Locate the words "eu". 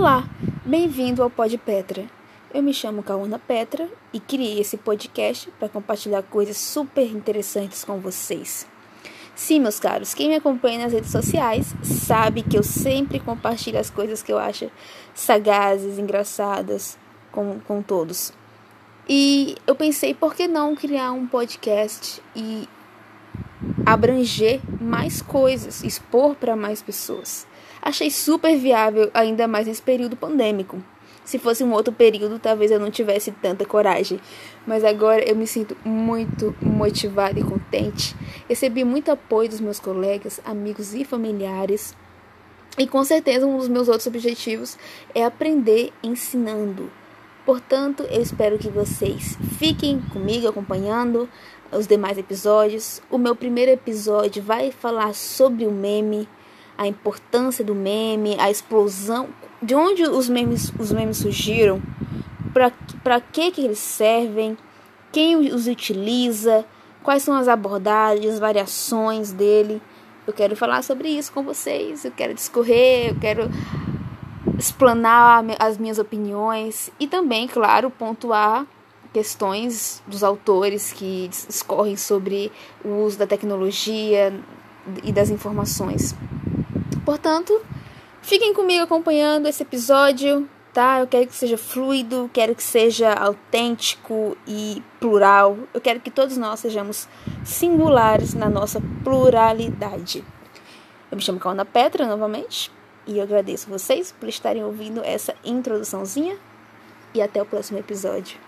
2.54-2.62, 12.56-12.62, 14.32-14.38, 19.66-19.74, 32.70-32.80, 35.28-35.36, 48.10-48.20, 70.26-70.32, 72.06-72.12, 73.10-73.20, 91.00-91.06, 95.72-95.80, 101.10-101.16, 103.18-103.24